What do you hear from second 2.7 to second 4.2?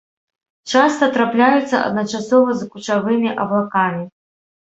кучавымі воблакамі.